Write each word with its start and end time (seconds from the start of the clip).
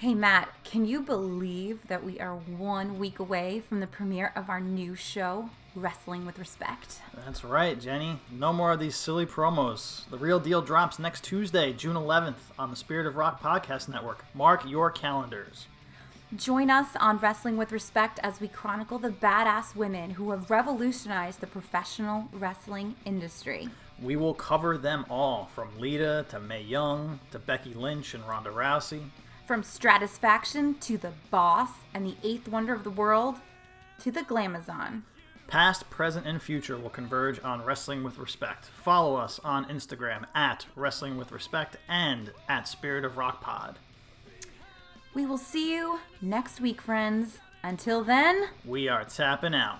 Hey, 0.00 0.14
Matt, 0.14 0.48
can 0.62 0.86
you 0.86 1.00
believe 1.00 1.88
that 1.88 2.04
we 2.04 2.20
are 2.20 2.36
one 2.36 3.00
week 3.00 3.18
away 3.18 3.58
from 3.58 3.80
the 3.80 3.86
premiere 3.88 4.30
of 4.36 4.48
our 4.48 4.60
new 4.60 4.94
show, 4.94 5.50
Wrestling 5.74 6.24
with 6.24 6.38
Respect? 6.38 7.00
That's 7.24 7.42
right, 7.42 7.80
Jenny. 7.80 8.20
No 8.30 8.52
more 8.52 8.70
of 8.70 8.78
these 8.78 8.94
silly 8.94 9.26
promos. 9.26 10.08
The 10.08 10.16
real 10.16 10.38
deal 10.38 10.62
drops 10.62 11.00
next 11.00 11.24
Tuesday, 11.24 11.72
June 11.72 11.96
11th, 11.96 12.52
on 12.56 12.70
the 12.70 12.76
Spirit 12.76 13.08
of 13.08 13.16
Rock 13.16 13.42
Podcast 13.42 13.88
Network. 13.88 14.24
Mark 14.36 14.64
your 14.64 14.92
calendars. 14.92 15.66
Join 16.36 16.70
us 16.70 16.94
on 17.00 17.18
Wrestling 17.18 17.56
with 17.56 17.72
Respect 17.72 18.20
as 18.22 18.40
we 18.40 18.46
chronicle 18.46 19.00
the 19.00 19.10
badass 19.10 19.74
women 19.74 20.10
who 20.10 20.30
have 20.30 20.48
revolutionized 20.48 21.40
the 21.40 21.48
professional 21.48 22.28
wrestling 22.32 22.94
industry. 23.04 23.68
We 24.00 24.14
will 24.14 24.34
cover 24.34 24.78
them 24.78 25.06
all, 25.10 25.46
from 25.46 25.76
Lita 25.76 26.24
to 26.28 26.38
Mae 26.38 26.62
Young 26.62 27.18
to 27.32 27.40
Becky 27.40 27.74
Lynch 27.74 28.14
and 28.14 28.22
Ronda 28.28 28.50
Rousey. 28.50 29.00
From 29.48 29.62
Stratusfaction 29.62 30.78
to 30.80 30.98
the 30.98 31.12
Boss 31.30 31.70
and 31.94 32.04
the 32.04 32.16
Eighth 32.22 32.48
Wonder 32.48 32.74
of 32.74 32.84
the 32.84 32.90
World 32.90 33.36
to 33.98 34.12
the 34.12 34.20
Glamazon. 34.20 35.04
Past, 35.46 35.88
present, 35.88 36.26
and 36.26 36.42
future 36.42 36.76
will 36.76 36.90
converge 36.90 37.42
on 37.42 37.64
Wrestling 37.64 38.04
with 38.04 38.18
Respect. 38.18 38.66
Follow 38.66 39.16
us 39.16 39.40
on 39.42 39.64
Instagram 39.64 40.26
at 40.34 40.66
Wrestling 40.76 41.16
with 41.16 41.32
Respect 41.32 41.78
and 41.88 42.30
at 42.46 42.68
Spirit 42.68 43.06
of 43.06 43.16
Rock 43.16 43.40
Pod. 43.40 43.78
We 45.14 45.24
will 45.24 45.38
see 45.38 45.72
you 45.74 45.98
next 46.20 46.60
week, 46.60 46.82
friends. 46.82 47.38
Until 47.62 48.04
then, 48.04 48.48
We 48.66 48.86
are 48.88 49.04
tapping 49.04 49.54
out. 49.54 49.78